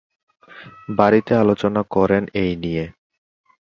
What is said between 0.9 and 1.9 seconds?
বাড়িতে আলোচনা